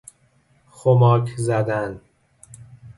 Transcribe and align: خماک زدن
خماک 0.69 1.35
زدن 1.37 2.01